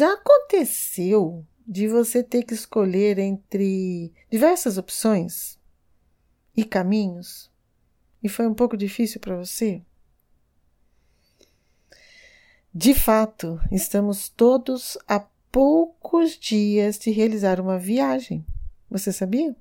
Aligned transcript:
Já 0.00 0.14
aconteceu 0.14 1.46
de 1.68 1.86
você 1.86 2.22
ter 2.22 2.42
que 2.44 2.54
escolher 2.54 3.18
entre 3.18 4.10
diversas 4.30 4.78
opções 4.78 5.58
e 6.56 6.64
caminhos 6.64 7.50
e 8.22 8.26
foi 8.26 8.46
um 8.46 8.54
pouco 8.54 8.78
difícil 8.78 9.20
para 9.20 9.36
você? 9.36 9.82
De 12.72 12.94
fato, 12.94 13.60
estamos 13.70 14.30
todos 14.30 14.96
a 15.06 15.20
poucos 15.52 16.30
dias 16.38 16.98
de 16.98 17.10
realizar 17.10 17.60
uma 17.60 17.78
viagem. 17.78 18.42
Você 18.88 19.12
sabia? 19.12 19.54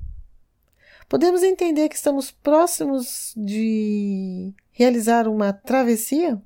Podemos 1.09 1.43
entender 1.43 1.89
que 1.89 1.95
estamos 1.95 2.31
próximos 2.31 3.33
de 3.35 4.53
realizar 4.71 5.27
uma 5.27 5.51
travessia? 5.51 6.41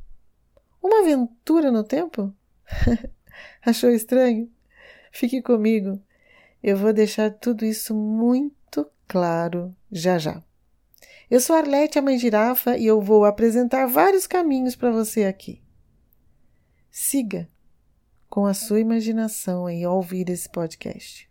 Uma 0.82 1.02
aventura 1.02 1.72
no 1.72 1.84
tempo? 1.84 2.34
Achou 3.66 3.90
estranho? 3.90 4.52
Fique 5.12 5.42
comigo. 5.42 6.02
Eu 6.62 6.76
vou 6.78 6.92
deixar 6.92 7.32
tudo 7.32 7.64
isso 7.64 7.96
muito 7.96 8.86
claro 9.08 9.76
já 9.92 10.18
já. 10.18 10.44
Eu 11.30 11.40
sou 11.40 11.56
Arlete, 11.56 11.98
a 11.98 12.02
mãe 12.02 12.18
girafa, 12.18 12.78
e 12.78 12.86
eu 12.86 13.02
vou 13.02 13.26
apresentar 13.26 13.86
vários 13.86 14.28
caminhos 14.28 14.76
para 14.76 14.92
você 14.92 15.24
aqui. 15.24 15.62
Siga 16.92 17.48
com 18.30 18.46
a 18.46 18.54
sua 18.54 18.80
imaginação 18.80 19.66
aí 19.66 19.84
ao 19.84 19.96
ouvir 19.96 20.30
esse 20.30 20.50
podcast. 20.50 21.30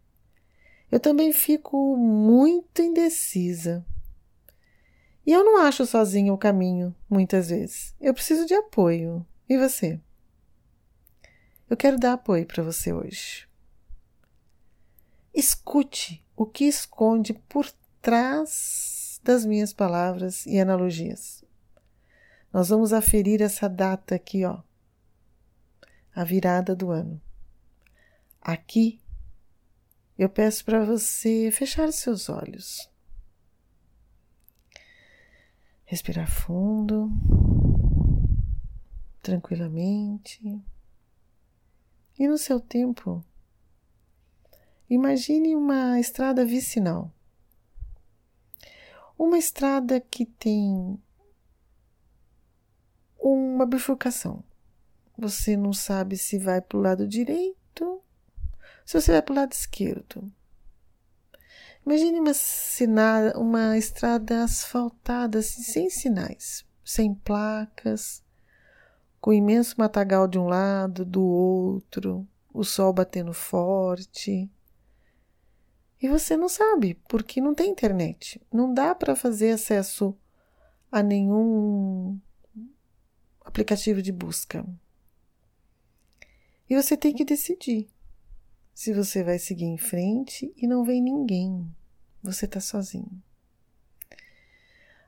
Eu 0.91 0.99
também 0.99 1.33
fico 1.33 1.97
muito 1.97 2.81
indecisa. 2.81 3.85
E 5.27 5.33
eu 5.33 5.45
não 5.45 5.59
acho 5.59 5.87
sozinho 5.87 6.35
o 6.35 6.39
caminho, 6.39 6.95
muitas 7.09 7.51
vezes. 7.51 7.95
Eu 8.01 8.13
preciso 8.13 8.47
de 8.47 8.55
apoio. 8.55 9.25
E 9.49 9.57
você? 9.57 10.01
Eu 11.69 11.77
quero 11.77 11.99
dar 11.99 12.15
apoio 12.15 12.47
para 12.47 12.63
você 12.63 12.93
hoje. 12.93 13.49
Escute 15.35 16.25
o 16.37 16.45
que 16.45 16.65
esconde 16.65 17.33
por 17.33 17.71
trás 18.01 19.21
das 19.23 19.45
minhas 19.45 19.73
palavras 19.73 20.45
e 20.47 20.59
analogias. 20.59 21.45
Nós 22.53 22.69
vamos 22.69 22.93
aferir 22.93 23.41
essa 23.41 23.69
data 23.69 24.15
aqui, 24.15 24.45
ó, 24.45 24.63
a 26.15 26.25
virada 26.25 26.77
do 26.77 26.91
ano. 26.91 27.21
Aqui 28.41 29.01
eu 30.19 30.29
peço 30.29 30.65
para 30.65 30.85
você 30.85 31.51
fechar 31.51 31.91
seus 31.93 32.29
olhos. 32.29 32.91
Respirar 35.85 36.31
fundo, 36.31 37.11
tranquilamente. 39.23 40.41
E 42.19 42.29
no 42.29 42.39
seu 42.39 42.61
tempo, 42.61 43.25
imagine 44.89 45.57
uma 45.57 45.99
estrada 45.99 46.45
vicinal. 46.45 47.13
Uma 49.19 49.39
estrada 49.39 50.01
que 50.01 50.27
tem 50.27 50.99
uma 53.19 53.67
bifurcação 53.67 54.45
você 55.17 55.57
não 55.57 55.73
sabe 55.73 56.17
se 56.17 56.39
vai 56.39 56.61
para 56.61 56.79
o 56.79 56.81
lado 56.81 57.07
direito, 57.07 58.03
se 58.85 59.01
você 59.01 59.13
vai 59.13 59.23
para 59.23 59.33
o 59.33 59.37
lado 59.37 59.53
esquerdo. 59.53 60.33
Imagine 61.87 62.21
uma, 62.21 62.35
sina, 62.35 63.33
uma 63.37 63.77
estrada 63.77 64.45
asfaltada, 64.45 65.41
assim, 65.41 65.63
sem 65.63 65.91
sinais, 65.91 66.65
sem 66.85 67.15
placas, 67.15 68.23
com 69.23 69.33
imenso 69.33 69.77
matagal 69.79 70.27
de 70.27 70.37
um 70.37 70.49
lado, 70.49 71.05
do 71.05 71.23
outro, 71.23 72.27
o 72.53 72.65
sol 72.65 72.93
batendo 72.93 73.33
forte. 73.33 74.51
E 76.01 76.09
você 76.09 76.37
não 76.37 76.49
sabe, 76.49 77.01
porque 77.09 77.41
não 77.41 77.55
tem 77.55 77.71
internet. 77.71 78.45
Não 78.53 78.75
dá 78.75 78.97
para 78.97 79.15
fazer 79.15 79.53
acesso 79.53 80.19
a 80.91 81.05
nenhum 81.05 82.21
aplicativo 83.43 84.03
de 84.03 84.11
busca. 84.11 84.67
E 86.69 86.75
você 86.75 86.97
tem 86.97 87.15
que 87.15 87.25
decidir 87.25 87.89
se 88.75 88.93
você 88.93 89.23
vai 89.23 89.39
seguir 89.39 89.67
em 89.67 89.79
frente 89.79 90.53
e 90.57 90.67
não 90.67 90.83
vem 90.83 91.01
ninguém. 91.01 91.73
Você 92.25 92.45
está 92.45 92.59
sozinho. 92.59 93.23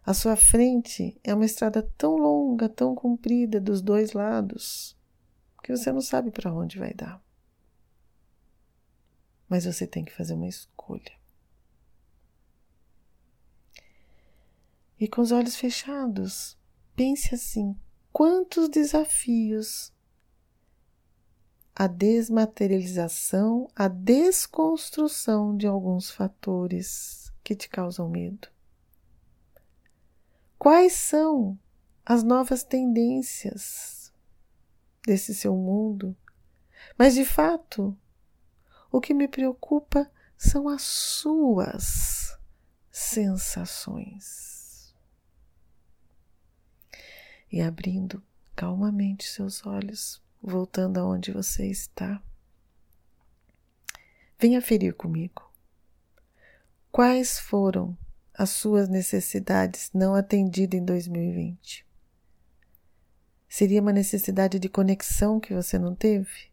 À 0.04 0.12
sua 0.12 0.37
frente 0.37 1.19
é 1.25 1.34
uma 1.34 1.47
estrada 1.47 1.82
tão 1.97 2.16
longa, 2.16 2.69
tão 2.69 2.94
comprida 2.94 3.59
dos 3.59 3.81
dois 3.81 4.12
lados, 4.12 4.94
que 5.62 5.75
você 5.75 5.91
não 5.91 6.03
sabe 6.03 6.31
para 6.31 6.53
onde 6.53 6.78
vai 6.78 6.92
dar. 6.92 7.25
Mas 9.48 9.65
você 9.65 9.87
tem 9.87 10.04
que 10.04 10.12
fazer 10.12 10.34
uma 10.34 10.47
escolha. 10.47 11.12
E 15.00 15.09
com 15.09 15.22
os 15.22 15.32
olhos 15.32 15.56
fechados, 15.56 16.59
pense 16.94 17.34
assim: 17.34 17.75
quantos 18.12 18.69
desafios 18.69 19.91
a 21.75 21.88
desmaterialização, 21.88 23.69
a 23.75 23.88
desconstrução 23.88 25.56
de 25.56 25.66
alguns 25.66 26.10
fatores 26.10 27.32
que 27.42 27.56
te 27.56 27.69
causam 27.69 28.09
medo. 28.09 28.53
Quais 30.64 30.94
são 30.94 31.58
as 32.06 32.22
novas 32.22 32.64
tendências 32.64 34.10
desse 35.06 35.34
seu 35.34 35.54
mundo? 35.54 36.16
Mas 36.97 37.12
de 37.12 37.22
fato, 37.22 37.94
o 38.91 38.98
que 38.98 39.12
me 39.12 39.28
preocupa 39.28 40.10
são 40.38 40.66
as 40.66 40.80
suas 40.80 42.38
sensações. 42.91 44.94
E 47.53 47.60
abrindo 47.60 48.22
calmamente 48.56 49.28
seus 49.28 49.66
olhos 49.66 50.22
voltando 50.42 50.97
aonde 50.97 51.30
você 51.30 51.66
está. 51.66 52.22
Venha 54.38 54.62
ferir 54.62 54.94
comigo. 54.94 55.42
Quais 56.91 57.38
foram 57.38 57.94
as 58.37 58.50
suas 58.50 58.89
necessidades 58.89 59.91
não 59.95 60.15
atendidas 60.15 60.81
em 60.81 60.84
2020? 60.84 61.87
Seria 63.49 63.81
uma 63.81 63.93
necessidade 63.93 64.59
de 64.59 64.69
conexão 64.69 65.39
que 65.39 65.55
você 65.55 65.78
não 65.78 65.95
teve? 65.95 66.53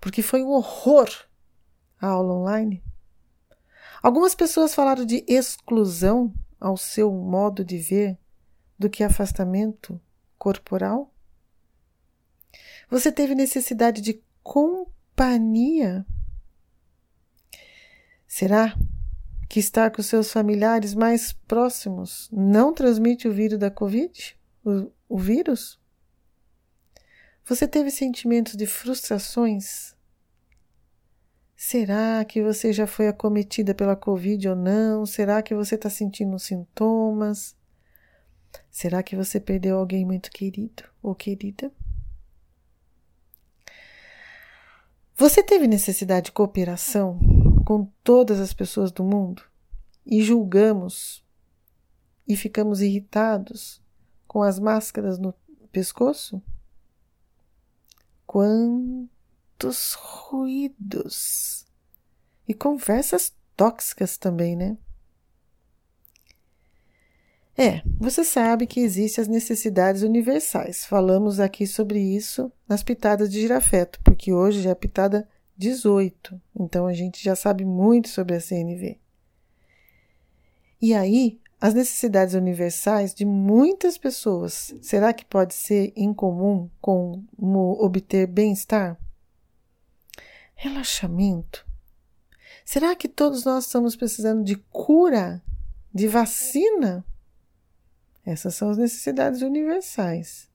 Porque 0.00 0.22
foi 0.22 0.42
um 0.42 0.48
horror 0.48 1.08
a 2.00 2.08
aula 2.08 2.32
online? 2.32 2.82
Algumas 4.02 4.34
pessoas 4.34 4.74
falaram 4.74 5.04
de 5.04 5.24
exclusão 5.28 6.32
ao 6.58 6.76
seu 6.76 7.12
modo 7.12 7.64
de 7.64 7.78
ver 7.78 8.18
do 8.78 8.88
que 8.88 9.04
afastamento 9.04 10.00
corporal? 10.38 11.12
Você 12.90 13.10
teve 13.10 13.34
necessidade 13.34 14.00
de 14.00 14.22
companhia? 14.42 16.06
Será 18.26 18.76
que 19.54 19.60
estar 19.60 19.88
com 19.92 20.02
seus 20.02 20.32
familiares 20.32 20.94
mais 20.94 21.32
próximos 21.32 22.28
não 22.32 22.74
transmite 22.74 23.28
o 23.28 23.32
vírus 23.32 23.56
da 23.56 23.70
Covid? 23.70 24.36
O, 24.64 24.90
o 25.08 25.16
vírus? 25.16 25.80
Você 27.44 27.68
teve 27.68 27.88
sentimentos 27.92 28.56
de 28.56 28.66
frustrações? 28.66 29.94
Será 31.54 32.24
que 32.24 32.42
você 32.42 32.72
já 32.72 32.84
foi 32.84 33.06
acometida 33.06 33.72
pela 33.76 33.94
Covid 33.94 34.48
ou 34.48 34.56
não? 34.56 35.06
Será 35.06 35.40
que 35.40 35.54
você 35.54 35.76
está 35.76 35.88
sentindo 35.88 36.36
sintomas? 36.36 37.56
Será 38.72 39.04
que 39.04 39.14
você 39.14 39.38
perdeu 39.38 39.78
alguém 39.78 40.04
muito 40.04 40.32
querido 40.32 40.82
ou 41.00 41.14
querida? 41.14 41.70
Você 45.14 45.44
teve 45.44 45.68
necessidade 45.68 46.24
de 46.26 46.32
cooperação 46.32 47.43
com 47.64 47.90
todas 48.02 48.40
as 48.40 48.52
pessoas 48.52 48.92
do 48.92 49.02
mundo 49.02 49.42
e 50.06 50.22
julgamos 50.22 51.24
e 52.26 52.36
ficamos 52.36 52.80
irritados 52.80 53.82
com 54.26 54.42
as 54.42 54.58
máscaras 54.58 55.18
no 55.18 55.34
pescoço? 55.72 56.42
Quantos 58.26 59.94
ruídos! 59.94 61.66
E 62.46 62.52
conversas 62.52 63.34
tóxicas 63.56 64.18
também, 64.18 64.56
né? 64.56 64.76
É, 67.56 67.82
você 67.98 68.24
sabe 68.24 68.66
que 68.66 68.80
existem 68.80 69.22
as 69.22 69.28
necessidades 69.28 70.02
universais. 70.02 70.84
Falamos 70.84 71.38
aqui 71.38 71.66
sobre 71.66 72.00
isso 72.00 72.50
nas 72.68 72.82
pitadas 72.82 73.30
de 73.30 73.40
girafeto, 73.40 74.00
porque 74.02 74.32
hoje 74.32 74.68
é 74.68 74.74
pitada 74.74 75.28
18, 75.56 76.40
então 76.58 76.86
a 76.86 76.92
gente 76.92 77.22
já 77.22 77.36
sabe 77.36 77.64
muito 77.64 78.08
sobre 78.08 78.34
a 78.34 78.40
CNV. 78.40 78.98
E 80.80 80.92
aí, 80.92 81.40
as 81.60 81.72
necessidades 81.72 82.34
universais 82.34 83.14
de 83.14 83.24
muitas 83.24 83.96
pessoas, 83.96 84.74
será 84.82 85.12
que 85.12 85.24
pode 85.24 85.54
ser 85.54 85.92
em 85.96 86.12
comum 86.12 86.68
com 86.80 87.24
obter 87.38 88.26
bem-estar? 88.26 88.98
Relaxamento? 90.54 91.66
Será 92.64 92.94
que 92.94 93.08
todos 93.08 93.44
nós 93.44 93.66
estamos 93.66 93.96
precisando 93.96 94.44
de 94.44 94.56
cura, 94.56 95.42
de 95.92 96.08
vacina? 96.08 97.04
Essas 98.24 98.54
são 98.54 98.70
as 98.70 98.78
necessidades 98.78 99.42
universais. 99.42 100.48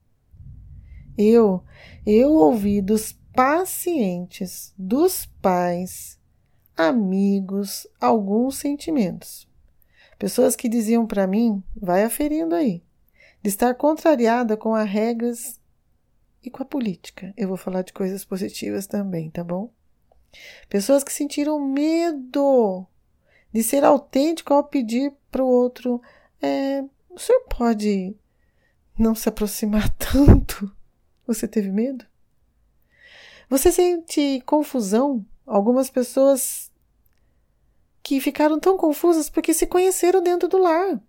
Eu, 1.18 1.64
eu 2.06 2.32
ouvi 2.32 2.82
dos 2.82 3.19
pacientes, 3.34 4.74
dos 4.78 5.26
pais, 5.42 6.20
amigos, 6.76 7.88
alguns 8.00 8.58
sentimentos. 8.58 9.48
Pessoas 10.18 10.56
que 10.56 10.68
diziam 10.68 11.06
para 11.08 11.28
mim, 11.28 11.64
vai 11.76 12.04
aferindo 12.04 12.56
aí, 12.56 12.84
de 13.42 13.50
estar 13.50 13.74
contrariada 13.76 14.58
com 14.58 14.76
as 14.76 14.90
regras 14.90 15.60
e 16.44 16.50
com 16.50 16.62
a 16.64 16.66
política. 16.66 17.34
Eu 17.38 17.48
vou 17.48 17.58
falar 17.58 17.82
de 17.82 17.94
coisas 17.94 18.26
positivas 18.26 18.88
também, 18.88 19.30
tá 19.30 19.44
bom? 19.44 19.72
Pessoas 20.68 21.04
que 21.04 21.14
sentiram 21.14 21.60
medo 21.60 22.86
de 23.52 23.64
ser 23.64 23.84
autêntico 23.84 24.54
ao 24.54 24.64
pedir 24.64 25.14
para 25.32 25.44
o 25.44 25.48
outro: 25.48 26.02
é, 26.42 26.84
o 27.10 27.18
senhor 27.18 27.42
pode 27.46 28.16
não 28.98 29.16
se 29.16 29.30
aproximar 29.30 29.90
tanto? 29.98 30.72
Você 31.26 31.48
teve 31.48 31.72
medo? 31.72 32.06
Você 33.50 33.72
sente 33.72 34.42
confusão? 34.46 35.26
Algumas 35.46 35.90
pessoas 35.90 36.72
que 38.04 38.22
ficaram 38.22 38.60
tão 38.60 38.78
confusas 38.78 39.30
porque 39.30 39.54
se 39.54 39.66
conheceram 39.66 40.22
dentro 40.22 40.48
do 40.48 40.60
lar. 40.60 41.02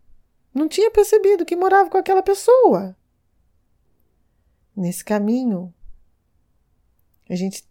Não 0.53 0.67
tinha 0.67 0.91
percebido 0.91 1.45
que 1.45 1.55
morava 1.55 1.91
com 1.91 1.99
aquela 1.99 2.23
pessoa. 2.23 2.97
Nesse 4.75 5.05
caminho, 5.05 5.73
a 7.29 7.37
gente 7.37 7.63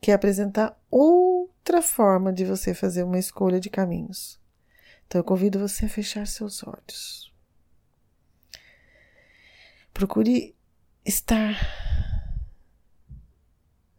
quer 0.00 0.12
apresentar 0.12 0.78
outra 0.90 1.80
forma 1.80 2.32
de 2.32 2.44
você 2.44 2.74
fazer 2.74 3.02
uma 3.02 3.18
escolha 3.18 3.58
de 3.58 3.70
caminhos. 3.70 4.38
Então 5.06 5.18
eu 5.18 5.24
convido 5.24 5.58
você 5.58 5.86
a 5.86 5.88
fechar 5.88 6.26
seus 6.26 6.62
olhos. 6.62 7.32
Procure 9.92 10.54
estar 11.04 11.89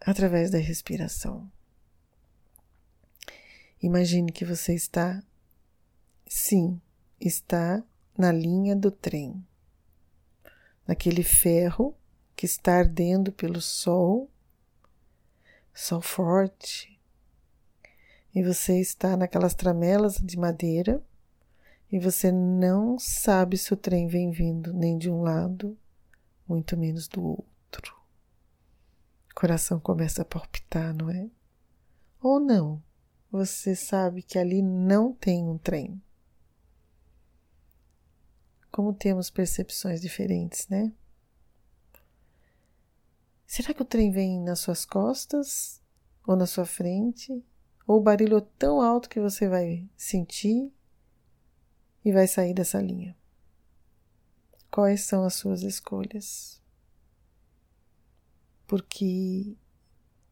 através 0.05 0.49
da 0.49 0.57
respiração. 0.57 1.49
Imagine 3.81 4.31
que 4.31 4.45
você 4.45 4.73
está, 4.73 5.23
sim, 6.27 6.79
está 7.19 7.83
na 8.17 8.31
linha 8.31 8.75
do 8.75 8.91
trem, 8.91 9.45
naquele 10.87 11.23
ferro 11.23 11.95
que 12.35 12.45
está 12.45 12.77
ardendo 12.77 13.31
pelo 13.31 13.61
sol, 13.61 14.29
sol 15.73 16.01
forte, 16.01 16.99
e 18.33 18.43
você 18.43 18.79
está 18.79 19.17
naquelas 19.17 19.53
tramelas 19.53 20.15
de 20.15 20.37
madeira 20.37 21.03
e 21.91 21.99
você 21.99 22.31
não 22.31 22.97
sabe 22.97 23.57
se 23.57 23.73
o 23.73 23.77
trem 23.77 24.07
vem 24.07 24.31
vindo 24.31 24.73
nem 24.73 24.97
de 24.97 25.09
um 25.09 25.21
lado, 25.21 25.77
muito 26.47 26.77
menos 26.77 27.07
do 27.07 27.21
outro. 27.21 28.00
Coração 29.41 29.79
começa 29.79 30.21
a 30.21 30.25
palpitar, 30.25 30.93
não 30.93 31.09
é? 31.09 31.27
Ou 32.21 32.39
não? 32.39 32.79
Você 33.31 33.75
sabe 33.75 34.21
que 34.21 34.37
ali 34.37 34.61
não 34.61 35.11
tem 35.13 35.49
um 35.49 35.57
trem. 35.57 35.99
Como 38.71 38.93
temos 38.93 39.31
percepções 39.31 39.99
diferentes, 39.99 40.67
né? 40.67 40.93
Será 43.47 43.73
que 43.73 43.81
o 43.81 43.85
trem 43.85 44.11
vem 44.11 44.39
nas 44.39 44.59
suas 44.59 44.85
costas 44.85 45.81
ou 46.23 46.35
na 46.35 46.45
sua 46.45 46.67
frente? 46.67 47.43
Ou 47.87 47.97
o 47.97 48.03
barulho 48.03 48.37
é 48.37 48.47
tão 48.59 48.79
alto 48.79 49.09
que 49.09 49.19
você 49.19 49.49
vai 49.49 49.89
sentir 49.97 50.71
e 52.05 52.11
vai 52.11 52.27
sair 52.27 52.53
dessa 52.53 52.79
linha? 52.79 53.17
Quais 54.69 55.01
são 55.01 55.23
as 55.23 55.33
suas 55.33 55.63
escolhas? 55.63 56.60
Porque 58.71 59.57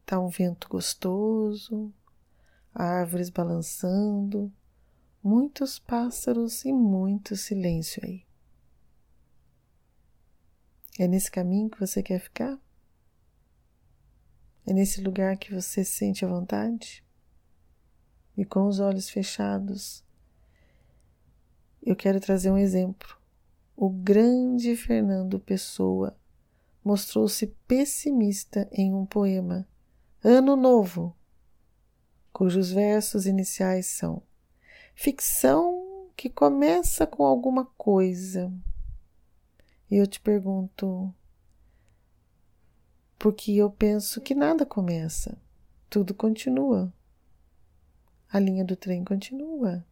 tá 0.05 0.17
um 0.17 0.29
vento 0.29 0.69
gostoso, 0.69 1.93
árvores 2.73 3.29
balançando, 3.29 4.49
muitos 5.21 5.77
pássaros 5.77 6.63
e 6.63 6.71
muito 6.71 7.35
silêncio 7.35 8.01
aí. 8.01 8.25
É 10.97 11.05
nesse 11.05 11.29
caminho 11.29 11.69
que 11.69 11.81
você 11.81 12.01
quer 12.01 12.17
ficar? 12.17 12.57
É 14.65 14.71
nesse 14.71 15.01
lugar 15.01 15.35
que 15.35 15.53
você 15.53 15.83
sente 15.83 16.23
a 16.23 16.29
vontade? 16.29 17.03
E 18.37 18.45
com 18.45 18.69
os 18.69 18.79
olhos 18.79 19.09
fechados, 19.09 20.01
eu 21.83 21.93
quero 21.93 22.21
trazer 22.21 22.49
um 22.49 22.57
exemplo. 22.57 23.17
O 23.75 23.89
grande 23.89 24.77
Fernando 24.77 25.41
Pessoa 25.41 26.17
mostrou-se 26.83 27.47
pessimista 27.67 28.67
em 28.71 28.93
um 28.93 29.05
poema, 29.05 29.67
Ano 30.23 30.55
Novo, 30.55 31.15
cujos 32.33 32.71
versos 32.71 33.25
iniciais 33.25 33.85
são 33.85 34.21
ficção 34.95 36.09
que 36.15 36.29
começa 36.29 37.07
com 37.07 37.25
alguma 37.25 37.65
coisa. 37.65 38.51
E 39.89 39.95
eu 39.95 40.05
te 40.05 40.19
pergunto, 40.19 41.13
porque 43.17 43.53
eu 43.53 43.71
penso 43.71 44.19
que 44.19 44.35
nada 44.35 44.65
começa, 44.65 45.41
tudo 45.89 46.13
continua. 46.13 46.93
A 48.31 48.39
linha 48.39 48.63
do 48.63 48.75
trem 48.75 49.03
continua. 49.03 49.85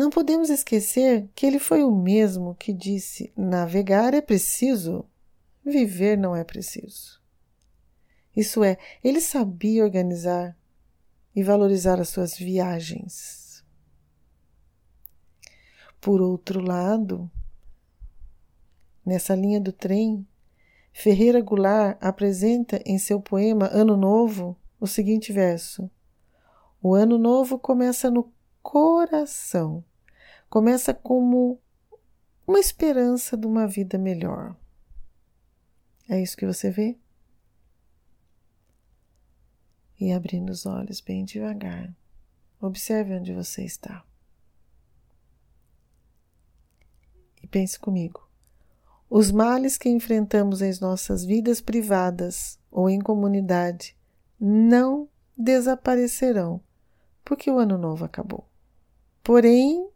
Não 0.00 0.08
podemos 0.08 0.48
esquecer 0.48 1.28
que 1.34 1.44
ele 1.44 1.58
foi 1.58 1.84
o 1.84 1.94
mesmo 1.94 2.54
que 2.54 2.72
disse: 2.72 3.30
navegar 3.36 4.14
é 4.14 4.22
preciso, 4.22 5.04
viver 5.62 6.16
não 6.16 6.34
é 6.34 6.42
preciso. 6.42 7.20
Isso 8.34 8.64
é, 8.64 8.78
ele 9.04 9.20
sabia 9.20 9.84
organizar 9.84 10.56
e 11.36 11.42
valorizar 11.42 12.00
as 12.00 12.08
suas 12.08 12.34
viagens. 12.34 13.62
Por 16.00 16.22
outro 16.22 16.62
lado, 16.62 17.30
nessa 19.04 19.34
linha 19.34 19.60
do 19.60 19.70
trem, 19.70 20.26
Ferreira 20.94 21.42
Goulart 21.42 21.98
apresenta 22.00 22.82
em 22.86 22.98
seu 22.98 23.20
poema 23.20 23.68
Ano 23.70 23.98
Novo 23.98 24.56
o 24.80 24.86
seguinte 24.86 25.30
verso: 25.30 25.90
O 26.82 26.94
ano 26.94 27.18
novo 27.18 27.58
começa 27.58 28.10
no 28.10 28.32
coração, 28.62 29.84
começa 30.50 30.92
como 30.92 31.58
uma 32.46 32.60
esperança 32.60 33.36
de 33.36 33.46
uma 33.46 33.66
vida 33.66 33.96
melhor. 33.96 34.54
É 36.08 36.20
isso 36.20 36.36
que 36.36 36.44
você 36.44 36.70
vê? 36.70 36.98
E 39.98 40.12
abrindo 40.12 40.50
os 40.50 40.66
olhos 40.66 41.00
bem 41.00 41.24
devagar, 41.24 41.94
observe 42.60 43.14
onde 43.14 43.32
você 43.32 43.64
está. 43.64 44.04
E 47.42 47.46
pense 47.46 47.78
comigo. 47.78 48.28
Os 49.08 49.30
males 49.30 49.78
que 49.78 49.88
enfrentamos 49.88 50.60
em 50.60 50.78
nossas 50.80 51.24
vidas 51.24 51.60
privadas 51.60 52.58
ou 52.70 52.90
em 52.90 53.00
comunidade 53.00 53.96
não 54.38 55.08
desaparecerão 55.36 56.62
porque 57.24 57.50
o 57.50 57.58
ano 57.58 57.78
novo 57.78 58.04
acabou. 58.04 58.44
Porém, 59.22 59.89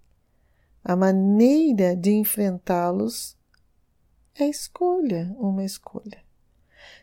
a 0.84 0.94
maneira 0.94 1.96
de 1.96 2.12
enfrentá-los 2.12 3.36
é 4.34 4.46
escolha, 4.46 5.34
uma 5.38 5.64
escolha. 5.64 6.22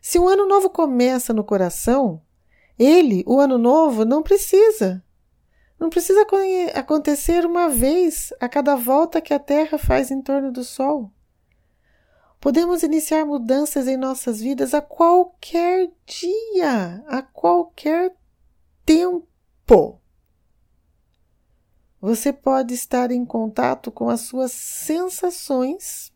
Se 0.02 0.20
o 0.20 0.28
ano 0.28 0.48
novo 0.48 0.70
começa 0.70 1.34
no 1.34 1.44
coração, 1.44 2.22
ele, 2.78 3.24
o 3.26 3.40
ano 3.40 3.58
novo, 3.58 4.06
não 4.06 4.22
precisa. 4.22 5.04
Não 5.80 5.90
precisa 5.90 6.26
acontecer 6.76 7.46
uma 7.46 7.70
vez 7.70 8.32
a 8.40 8.48
cada 8.48 8.76
volta 8.76 9.20
que 9.20 9.34
a 9.34 9.40
Terra 9.40 9.80
faz 9.80 10.12
em 10.12 10.22
torno 10.22 10.52
do 10.52 10.64
Sol. 10.64 11.12
Podemos 12.40 12.84
iniciar 12.84 13.26
mudanças 13.26 13.88
em 13.88 13.98
nossas 13.98 14.40
vidas 14.40 14.74
a 14.74 14.82
qualquer 14.82 15.92
dia, 16.06 17.04
a 17.08 17.22
qualquer 17.22 18.16
tempo. 18.86 20.01
Você 22.02 22.34
pode 22.34 22.74
estar 22.74 23.12
em 23.12 23.24
contato 23.24 23.92
com 23.92 24.10
as 24.10 24.22
suas 24.22 24.52
sensações 24.52 26.12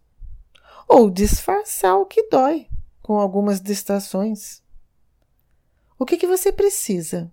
ou 0.87 1.11
disfarçar 1.11 1.95
o 1.97 2.07
que 2.07 2.27
dói 2.27 2.67
com 3.03 3.19
algumas 3.19 3.61
distrações. 3.61 4.63
O 5.99 6.03
que, 6.03 6.17
que 6.17 6.25
você 6.25 6.51
precisa? 6.51 7.31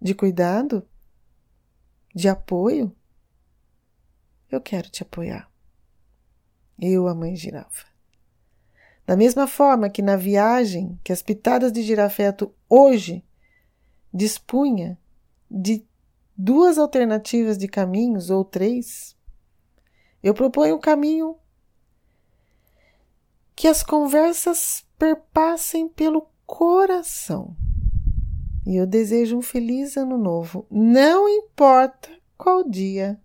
De 0.00 0.14
cuidado? 0.14 0.86
De 2.14 2.28
apoio? 2.28 2.94
Eu 4.50 4.60
quero 4.60 4.90
te 4.90 5.02
apoiar. 5.02 5.50
Eu, 6.78 7.08
a 7.08 7.14
mãe 7.14 7.34
girafa. 7.34 7.86
Da 9.06 9.16
mesma 9.16 9.46
forma 9.46 9.88
que 9.88 10.02
na 10.02 10.16
viagem 10.16 11.00
que 11.02 11.12
as 11.12 11.22
pitadas 11.22 11.72
de 11.72 11.82
girafeto 11.82 12.54
hoje 12.68 13.24
dispunha 14.12 14.98
de 15.50 15.86
duas 16.36 16.78
alternativas 16.78 17.56
de 17.56 17.68
caminhos 17.68 18.30
ou 18.30 18.44
três, 18.44 19.16
eu 20.22 20.34
proponho 20.34 20.76
um 20.76 20.80
caminho 20.80 21.36
que 23.54 23.68
as 23.68 23.82
conversas 23.82 24.84
perpassem 24.98 25.88
pelo 25.88 26.28
coração. 26.46 27.56
E 28.66 28.76
eu 28.76 28.86
desejo 28.86 29.36
um 29.36 29.42
feliz 29.42 29.96
ano 29.96 30.16
novo, 30.16 30.66
não 30.70 31.28
importa 31.28 32.08
qual 32.36 32.68
dia 32.68 33.20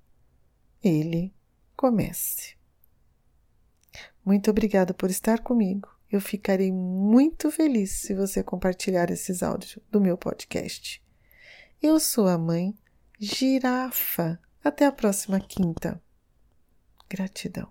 ele 0.84 1.34
comece. 1.76 2.56
Muito 4.24 4.52
obrigada 4.52 4.94
por 4.94 5.10
estar 5.10 5.40
comigo. 5.40 5.90
Eu 6.12 6.20
ficarei 6.20 6.72
muito 6.72 7.50
feliz 7.52 7.92
se 8.02 8.14
você 8.14 8.44
compartilhar 8.44 9.10
esses 9.10 9.42
áudios 9.42 9.80
do 9.90 10.02
meu 10.02 10.18
podcast. 10.18 11.02
Eu 11.82 12.00
sou 12.00 12.28
a 12.28 12.38
mãe 12.38 12.78
Girafa. 13.20 14.40
Até 14.64 14.86
a 14.86 14.92
próxima 14.92 15.40
quinta. 15.40 16.02
Gratidão. 17.10 17.70